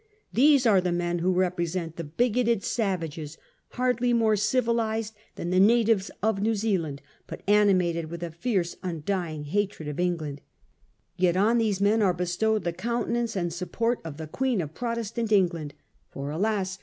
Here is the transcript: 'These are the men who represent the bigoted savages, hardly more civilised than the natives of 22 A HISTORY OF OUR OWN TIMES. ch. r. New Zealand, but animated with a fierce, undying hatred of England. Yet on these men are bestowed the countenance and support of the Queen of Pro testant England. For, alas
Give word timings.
'These 0.33 0.65
are 0.65 0.81
the 0.81 0.91
men 0.91 1.19
who 1.19 1.31
represent 1.31 1.95
the 1.95 2.03
bigoted 2.03 2.63
savages, 2.63 3.37
hardly 3.73 4.13
more 4.13 4.35
civilised 4.35 5.13
than 5.35 5.51
the 5.51 5.59
natives 5.59 6.09
of 6.23 6.37
22 6.37 6.39
A 6.39 6.39
HISTORY 6.39 6.39
OF 6.39 6.39
OUR 6.39 6.39
OWN 6.39 6.49
TIMES. 6.49 6.61
ch. 6.65 6.65
r. 6.65 6.67
New 6.67 6.73
Zealand, 6.73 7.01
but 7.27 7.43
animated 7.53 8.09
with 8.09 8.23
a 8.23 8.31
fierce, 8.31 8.75
undying 8.81 9.43
hatred 9.43 9.87
of 9.87 9.99
England. 9.99 10.41
Yet 11.17 11.37
on 11.37 11.59
these 11.59 11.79
men 11.81 12.01
are 12.01 12.15
bestowed 12.15 12.63
the 12.63 12.73
countenance 12.73 13.35
and 13.35 13.53
support 13.53 13.99
of 14.03 14.17
the 14.17 14.25
Queen 14.25 14.59
of 14.59 14.73
Pro 14.73 14.95
testant 14.95 15.31
England. 15.31 15.75
For, 16.09 16.31
alas 16.31 16.79